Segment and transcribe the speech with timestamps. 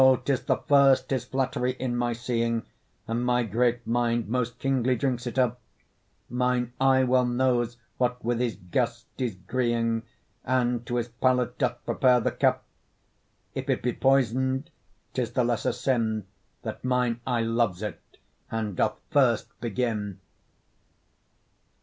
[0.25, 2.65] 'tis the first, 'tis flattery in my seeing,
[3.07, 5.61] And my great mind most kingly drinks it up:
[6.27, 10.01] Mine eye well knows what with his gust is 'greeing,
[10.43, 12.65] And to his palate doth prepare the cup:
[13.53, 14.71] If it be poison'd,
[15.13, 16.25] 'tis the lesser sin
[16.63, 18.01] That mine eye loves it
[18.49, 20.19] and doth first begin.